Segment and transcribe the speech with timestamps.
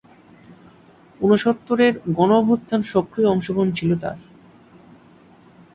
[1.19, 4.17] ঊনসত্তরের গণঅভ্যুত্থান সক্রিয় অংশগ্রহণ ছিল তার।